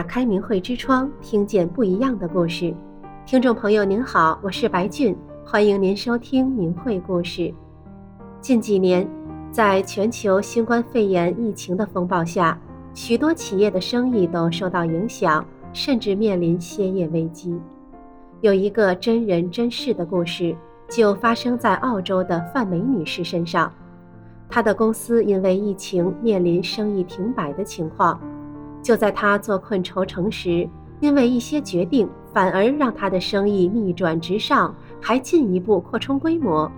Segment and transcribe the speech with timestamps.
[0.00, 2.74] 打开明慧之窗，听见不一样的故事。
[3.26, 7.52] 听众朋友您好，我是白俊，欢迎您收听明慧故事。
[8.40, 9.06] 近几年，
[9.52, 12.58] 在全球新冠肺炎疫情的风暴下，
[12.94, 15.44] 许多企业的生意都受到影响，
[15.74, 17.60] 甚至面临歇业危机。
[18.40, 20.56] 有一个真人真事的故事，
[20.88, 23.70] 就发生在澳洲的范梅女士身上。
[24.48, 28.18] 她的公司因为疫情面临生意停摆的情况。
[28.82, 30.68] 就在他坐困愁城时，
[31.00, 36.70] 因为一些决定，反而让他的生意逆转直上，还进一步扩充规模。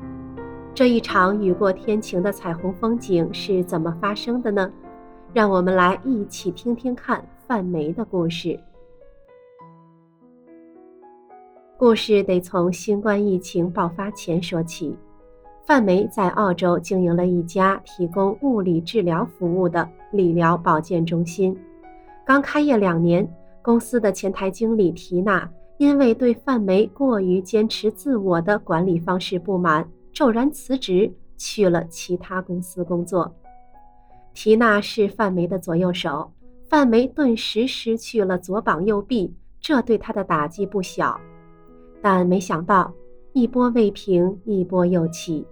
[0.74, 4.70] 这一场雨过天晴的彩虹风景是怎么发生的呢？
[5.32, 8.58] 让我们来一起听听看范梅的故事。
[11.78, 14.96] 故事得从新冠疫情爆发前说起。
[15.64, 21.56] 范梅在澳洲经营了一家提供物理治疗服务的理疗保健中心。
[22.24, 23.28] 刚开业两年，
[23.62, 33.34] 公司的前台经理缇娜因为对范梅过于坚持自我的管理方式不满，骤然辞职，去了其他公司工作。
[34.34, 36.30] 缇娜是范梅的左右手，
[36.68, 41.20] 范梅顿时失去了左膀右臂，这对她的打击不小。
[42.00, 42.94] 但没想到，
[43.32, 45.44] 一波未平，一波又起，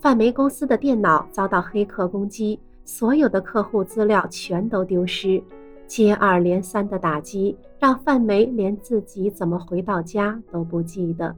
[0.00, 5.40] 范梅公司的电脑遭到黑客攻击，所有的客户资料全都丢失。
[5.88, 11.34] 接二连三的打击让范梅连自己怎么回到家都不记得。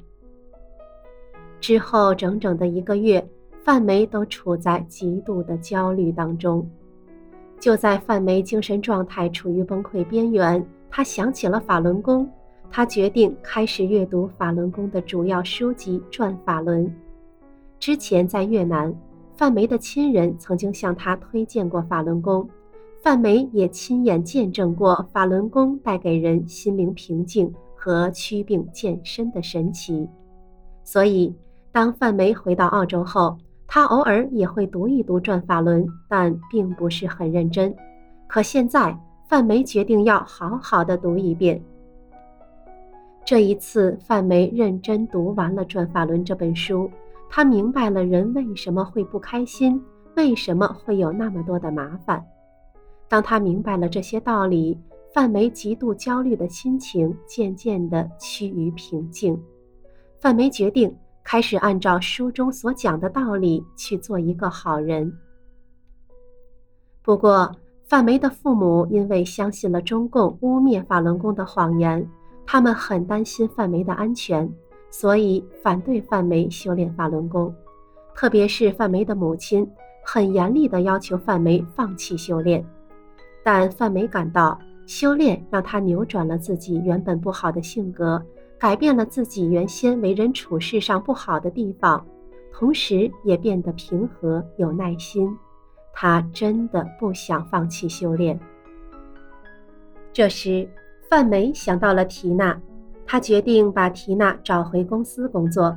[1.60, 3.24] 之后整整的一个月，
[3.62, 6.68] 范梅都处在极度的焦虑当中。
[7.60, 12.28] 就在范梅精神状态处于崩溃边缘，她想起了法轮功，
[12.70, 16.86] 她决定开始阅读法轮功的主要书籍《转法轮》。
[17.78, 18.92] 之前在越南，
[19.36, 22.48] 范梅的亲人曾经向她推荐过法轮功。
[23.02, 30.06] 范梅也亲眼见证过法轮功带给人心灵平静和祛病健身的神奇，
[30.84, 31.34] 所以
[31.72, 37.74] 当范梅回到澳洲后，她偶尔也会读一读《转法轮》，但并不是很认真。
[38.26, 38.94] 可现在，
[39.26, 41.58] 范梅决定要好好的读一遍。
[43.24, 46.90] 这一次，范梅认真读完了《转法轮》这本书，
[47.30, 49.82] 她明白了人为什么会不开心，
[50.16, 52.22] 为什么会有那么多的麻烦。
[53.10, 54.78] 当他明白了这些道理，
[55.12, 59.36] 范梅极度焦虑的心情渐渐地趋于平静。
[60.20, 65.12] 范梅决定开始按照书中所讲的道理去做一个好人。
[67.02, 67.52] 不过，
[67.84, 72.08] 范梅的父母因为相信了中共污蔑法轮功的谎言，
[72.46, 74.48] 他们很担心范梅的安全，
[74.88, 77.52] 所以反对范梅修炼法轮功。
[78.14, 79.68] 特别是范梅的母亲，
[80.04, 82.64] 很严厉地要求范梅放弃修炼。
[83.42, 88.22] 但范梅感到，修炼让她扭转了自己原本不好的性格，
[88.58, 92.04] 改变了自己原先为人处事上不好的地方，
[92.52, 95.34] 同时也变得平和有耐心。
[95.92, 98.38] 她真的不想放弃修炼。
[100.12, 100.68] 这时，
[101.08, 102.60] 范梅想到了缇娜，
[103.06, 105.76] 她决定把缇娜找回公司工作，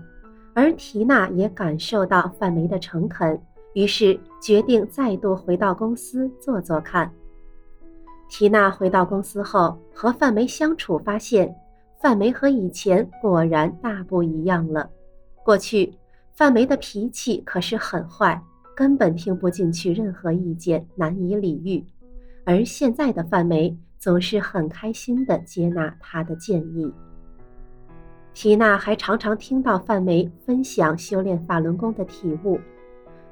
[0.53, 3.41] 而缇娜也感受到范梅的诚恳，
[3.73, 7.11] 于是决定再度回到公司做做看。
[8.29, 11.53] 缇娜回到公司后，和范梅相处，发现
[12.01, 14.89] 范梅和以前果然大不一样了。
[15.43, 15.93] 过去，
[16.33, 18.41] 范梅的脾气可是很坏，
[18.75, 21.85] 根本听不进去任何意见，难以理喻。
[22.45, 26.91] 而现在的范梅总是很开心地接纳她的建议。
[28.33, 32.59] 缇娜还常常听到范梅分享修炼法轮功的体悟。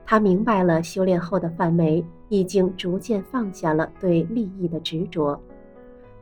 [0.06, 5.38] 她明白了，修炼后的范梅已经逐渐放下了对利益的执着。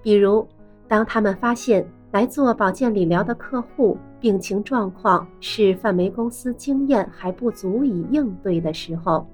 [0.01, 0.45] 比如，
[0.87, 9.27] 当他们发现来做保健理疗的客户病情状况是范梅公司经验还不足以应对的时候，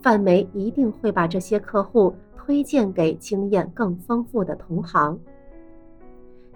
[0.00, 5.18] 范梅一定会把这些客户推荐给经验更丰富的同行。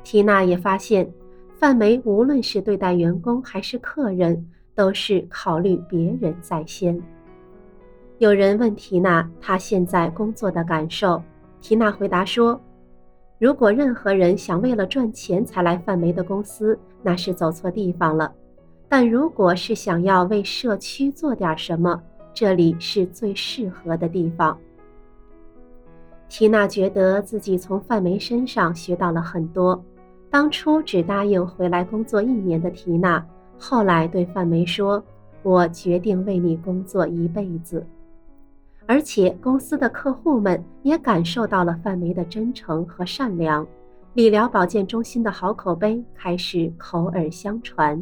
[0.04, 1.12] 缇娜也发现，
[1.58, 4.46] 范梅无论是对待员工还是客人，
[4.76, 7.02] 都是考虑别人在先。
[8.18, 11.22] 有人问缇娜，她现在工作的感受。
[11.60, 12.58] 缇娜回答说
[13.38, 18.32] ：“如果任何人想为了赚钱才来范梅的公司，那是走错地方了；
[18.88, 22.02] 但如果是想要为社区做点什么，
[22.32, 24.58] 这里是最适合的地方。”
[26.26, 29.84] 缇娜觉得自己从范梅身上学到了很多。
[30.30, 33.22] 当初只答应回来工作一年的缇娜，
[33.58, 35.04] 后来对范梅说
[35.44, 37.84] ：“我决定为你工作一辈子。”
[38.86, 43.66] 而且公司的客户们也感受到了范梅的真诚和善良，
[44.14, 48.00] 理疗保健中心的好口碑开始口耳相传。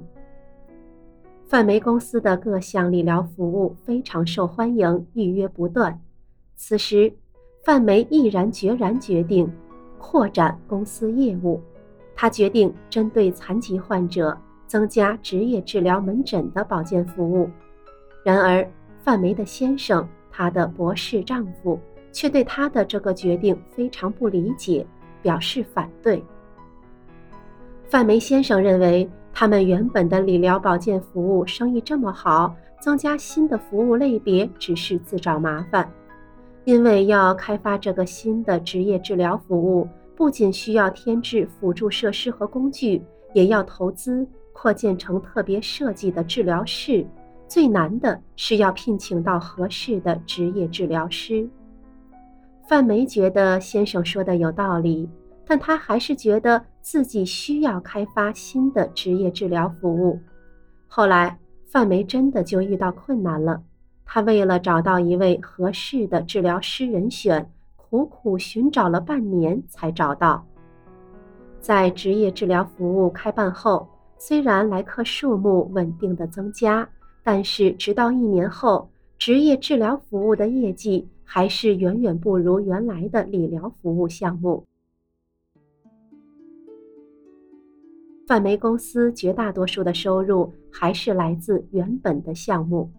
[1.46, 5.98] 范梅公司的各项理疗服务非常受欢迎，预约不断。
[6.56, 7.12] 此时，
[7.64, 9.50] 范梅毅然决然决定
[9.98, 11.60] 扩展公司业务。
[12.16, 17.48] 他决定针对残疾患者增加职业治疗门诊的保健服务。
[18.24, 18.66] 然而，
[19.02, 21.78] 范梅的先生，她的博士丈夫，
[22.10, 24.84] 却对她的这个决定非常不理解，
[25.22, 26.20] 表示反对。
[27.88, 35.88] 范梅先生认为，他们原本的理疗保健服务生意这么好，增加新的服务类别只是自找麻烦。
[36.64, 43.00] 因为要开发这个新的职业治疗服务，不仅需要添置辅助设施和工具，
[43.34, 47.06] 也要投资扩建成特别设计的治疗室。
[47.46, 51.48] 最难的是要聘请到合适的职业治疗师。
[52.66, 55.08] 范梅觉得先生说的有道理，
[55.46, 60.18] 但她还是觉得自己需要开发新的职业治疗服务。
[60.86, 63.62] 后来，范梅真的就遇到困难了。
[64.04, 70.44] 她为了找到一位合适的治疗师人选，苦苦寻找了半年才找到。
[71.60, 73.88] 在职业治疗服务开办后，
[74.18, 76.88] 虽然来客数目稳定的增加，
[77.26, 84.62] 但是直到一年后，职业治疗服务的业绩还是远远不如原来的理疗服务项目。
[88.26, 92.90] 范梅公司绝大多数的收入还是来自原本的项目。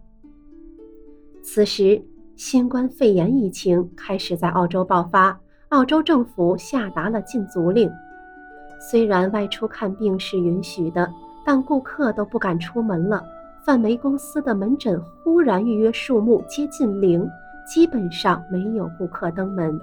[1.42, 2.02] 此时，
[2.34, 7.88] 新冠肺炎疫情开始在澳洲爆发，澳洲政府下达了禁足令。
[8.90, 11.08] 虽然外出看病是允许的，
[11.44, 13.24] 但顾客都不敢出门了。
[13.66, 17.28] 范梅公司的门诊忽然预约数目接近零，
[17.66, 19.76] 基本上没有顾客登门。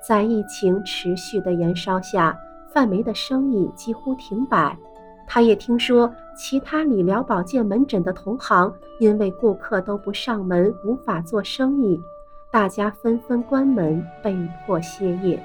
[0.00, 2.38] 在疫情持续的燃烧下，
[2.68, 4.78] 范梅的生意几乎停摆。
[5.26, 12.00] 他也听说其他理疗保健门诊的同行因为顾客都不上门，无法做生意，
[12.52, 14.32] 大家纷纷关门，被
[14.64, 15.42] 迫歇业。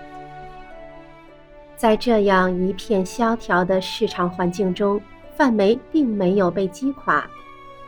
[1.76, 5.02] 在这样一片萧条的市场环境中，
[5.36, 7.28] 范梅并没有被击垮。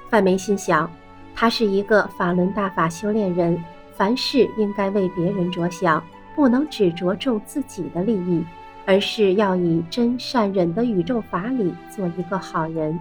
[0.09, 0.89] 范梅心想，
[1.35, 3.63] 他是一个法轮大法修炼人，
[3.95, 6.03] 凡事应该为别人着想，
[6.35, 8.43] 不能只着重自己的利益。
[8.85, 12.99] 而是要以真善忍的宇宙法理做一个好人。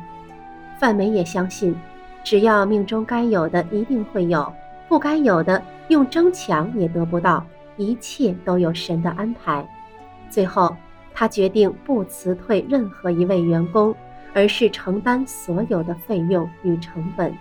[0.79, 1.75] 范梅也相信，
[2.23, 4.53] 只要命中该有的一定会有，
[4.87, 7.43] 不该有的用争抢也得不到，
[7.79, 9.67] 一切都有神的安排。
[10.29, 10.77] 最后，
[11.15, 13.95] 他决定不辞退任何一位员工，
[14.35, 17.37] 而是承担所有的费用与成本。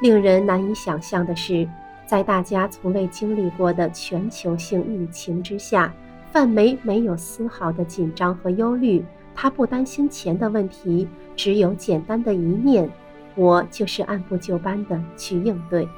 [0.00, 1.68] 令人难以想象的是，
[2.06, 5.92] 在大家从未经历过的全球性疫情之下。
[6.30, 9.02] 范梅没有丝毫的紧张和忧虑，
[9.34, 12.88] 她不担心钱的问题，只有简单的一念：
[13.34, 15.88] 我就是按部就班的去应对。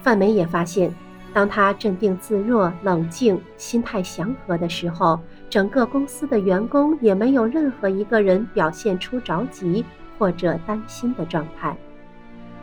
[0.00, 0.90] 范梅也发现，
[1.34, 5.20] 当她镇定自若、冷静、心态祥和的时候，
[5.50, 9.84] 整个公司的员工也没有任何一个人表现出着急
[10.18, 11.76] 或者担心的状态，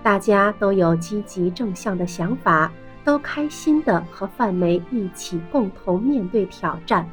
[0.03, 2.71] 大家都有积极正向的想法。
[3.05, 7.07] 都开心地和范梅一起共同面对挑战。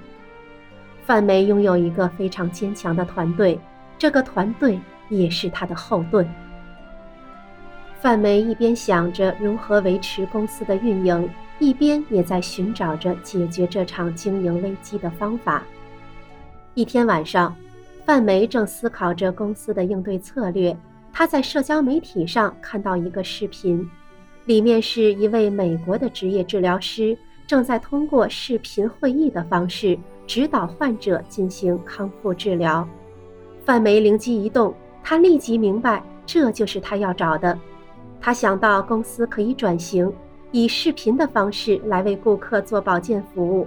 [1.05, 3.61] 范梅拥有一个非常坚强的团队，
[3.99, 4.81] 这个团队
[5.11, 6.27] 也是她的后盾。
[8.01, 11.29] 范梅一边想着如何维持公司的运营，
[11.59, 15.63] 一边也在寻找着解决这场经营危机的方法。
[16.75, 17.55] 一天晚上，
[18.05, 20.77] 范梅正思考着公司的应对策略，
[21.13, 23.89] 她在社交媒体上看到一个视频。
[24.47, 27.17] 里面是一位美国的职业治疗师，
[27.47, 32.89] 正在通过视频会议的方式指导患者进行康复治疗。
[33.65, 37.57] 范梅灵机一动，她立即明白这就是她要找的。
[38.21, 40.13] 她想到公司可以转型，
[40.53, 43.67] 以视频的方式来为顾客做保健服务。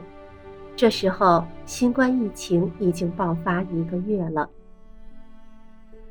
[0.75, 4.49] 这时候，新冠疫情已经爆发一个月了，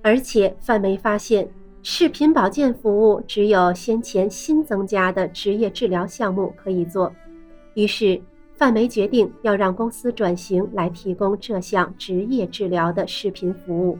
[0.03, 1.49] 而且范梅发现。
[1.87, 7.13] 视频保健服务只有先前新增加的职业治疗项目可以做，
[7.75, 8.19] 于是
[8.55, 13.99] 范梅决定要让公司转型来提供这项职业治疗的视频服务。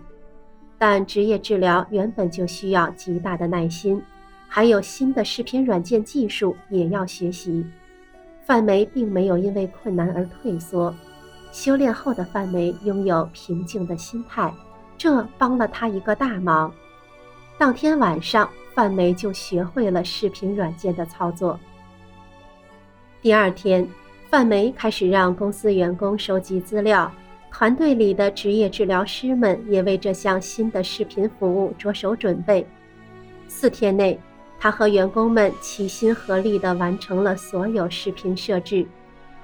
[0.79, 4.01] 但职业治疗原本就需要极大的耐心，
[4.55, 7.67] 还有新的视频软件技术也要学习。
[8.47, 10.95] 范梅并没有因为困难而退缩，
[11.51, 14.55] 修炼后的范梅拥有平静的心态，
[14.97, 16.73] 这帮了她一个大忙。
[17.59, 21.59] 当天晚上，范梅就学会了视频软件的操作。
[23.21, 23.85] 第二天，
[24.31, 27.11] 范梅开始让公司员工收集资料，
[27.51, 32.65] 团队里的职业治疗师们也为这项新的视频服务着手准备。
[33.49, 34.17] 四天内，
[34.65, 38.87] 他和员工们齐心合力地完成了所有视频设置，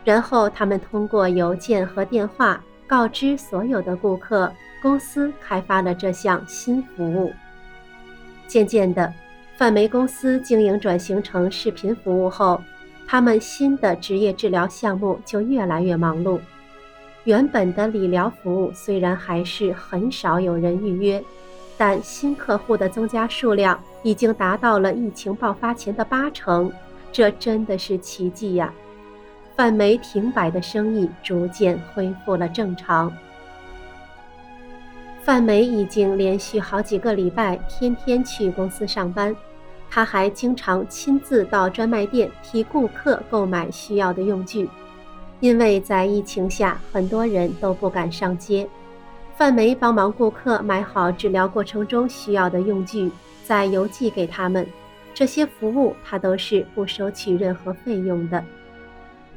[0.02, 4.50] 然后他们通过邮件和电话告知所有的顾客，
[4.80, 7.30] 公司开发了这项新服务。
[8.46, 9.12] 渐渐的，
[9.58, 12.58] 范梅公司经营转型成视频服务后，
[13.06, 16.40] 他们新的职业治疗项目就越来越忙碌。
[17.24, 21.22] 原本的理疗服务虽然还是很少有人预约，
[21.76, 26.72] 但新客户的增加数量已经达到了疫情爆发前的八成，
[27.12, 28.72] 这真的是奇迹呀！
[29.56, 33.12] 范梅停摆的生意逐渐恢复了正常。
[35.22, 39.36] 范梅已经连续好几个礼拜天天去公司上班。
[39.92, 44.70] 他还经常亲自到专卖店替顾客购买需要的用具，
[45.40, 48.68] 因为在疫情下，很多人都不敢上街。
[49.36, 53.10] 范梅帮忙顾客买好治疗过程中需要的用具，
[53.50, 54.64] 再邮寄给他们。
[55.12, 58.44] 这些服务他都是不收取任何费用的。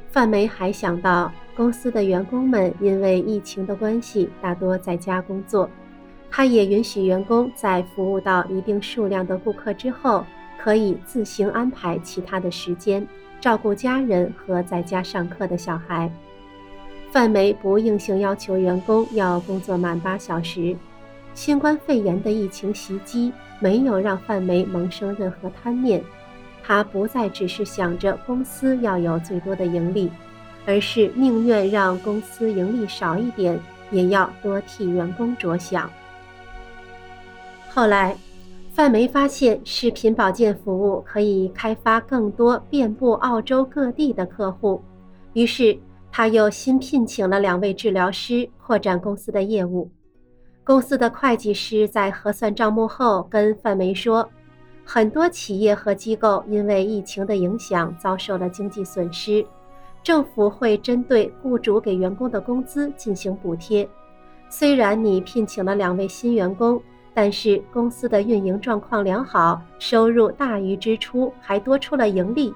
[0.08, 5.68] 范梅还想到，公司的员工们因为疫情的关系，大多在家工作，
[6.30, 10.24] 他也允许员工在服务到一定数量的顾客之后，
[10.62, 13.04] 可以自行安排其他的时间，
[13.40, 16.08] 照顾家人和在家上课的小孩。
[17.10, 20.76] 范梅不硬性要求员工要工作满八小时。
[21.34, 26.02] 新冠肺炎的疫情袭击没有让范梅萌生任何贪念，
[26.62, 30.10] 她不再只是想着公司要有最多的盈利，
[30.64, 33.58] 而是宁愿让公司盈利少一点，
[33.90, 35.90] 也要多替员工着想。
[37.68, 38.16] 后来。
[38.76, 44.82] 范梅发现视频保健服务可以开发更多遍布澳洲各地的客户，
[45.32, 45.78] 于是
[46.10, 49.88] 他又新聘请了两位治疗师，扩展公司的业务。
[50.64, 54.28] 公司的会计师在核算账目后跟范梅说，
[54.84, 59.44] 很多企业和机构因为疫情的影响遭受了经济损失，
[60.02, 63.88] 政府会针对雇主给员工的工资进行补贴。
[64.48, 66.82] 虽然你聘请了两位新员工。
[67.16, 72.52] 但是公司的运营状况良好，收入大于支出，还多出了盈利。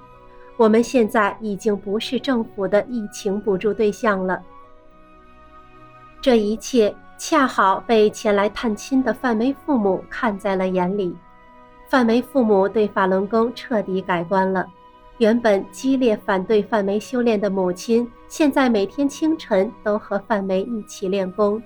[0.56, 4.42] 我们现在已经不是政府的疫情补助对象了。
[6.20, 11.14] 这一切恰好被前来探亲的范梅父母看在了眼里。
[11.88, 14.66] 范梅父母对法轮功彻底改观了。
[15.18, 21.60] 原本激烈反对范梅修炼的母亲，现在每天清晨都和范梅一起练功。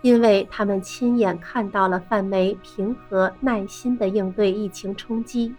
[0.00, 5.54] 因为他们亲眼看到了范梅平和耐心地应对疫情冲击，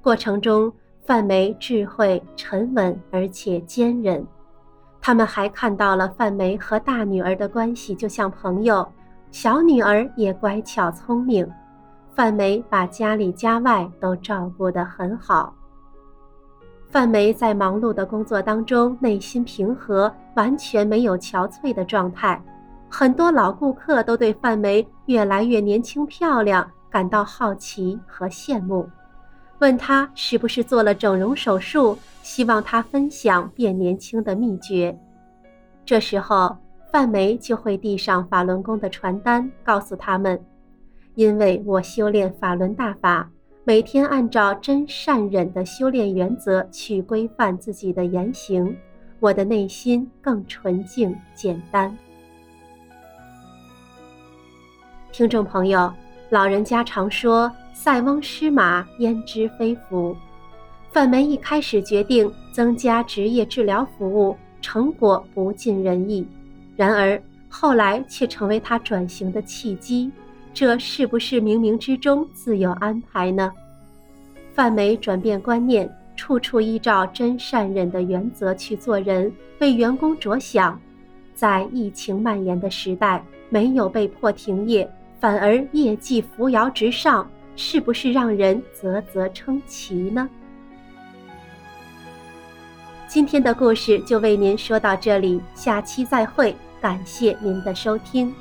[0.00, 0.72] 过程中
[1.04, 4.24] 范梅智慧、沉稳而且坚韧。
[5.04, 8.86] 他们还看到了范梅和大女儿的关系就像朋友，
[9.32, 11.46] 小女儿也乖巧聪明。
[12.14, 15.52] 范梅把家里家外都照顾得很好。
[16.88, 22.40] 范梅在忙碌的工作当中，内心平和，完全没有憔悴的状态。
[22.88, 28.88] 很多老顾客都对范梅越来越年轻漂亮感到好奇和羡慕，
[29.62, 34.98] 问他是不是做了整容手术，希望他分享变年轻的秘诀。
[35.86, 36.56] 这时候，
[36.90, 40.44] 范梅就会递上法轮功的传单，告诉他们
[41.14, 43.30] ：“因为我修炼法轮大法。”
[43.62, 48.76] 每天按照真善忍的修炼原则去规范自己的言行，
[49.20, 51.96] 我的内心更纯净简单。
[55.12, 55.92] 听众朋友，
[56.30, 57.48] 老人家常说
[57.84, 60.16] “塞翁失马，焉知非福”。
[60.92, 66.24] 范梅一开始决定增加职业治疗服务，成果不尽人意，
[66.76, 70.12] 然而后来却成为他转型的契机。
[70.54, 73.52] 这是不是冥冥之中自有安排呢？
[74.54, 80.80] 范梅转变观念，处处依照真善忍的原则去做人，为员工着想，
[81.34, 90.28] 在疫情蔓延的时代，没有被迫停业，反而业绩扶摇直上，是不是让人啧啧称奇呢？
[93.06, 98.34] 今天的故事就为您说到这里，下期再会，感谢您的收听。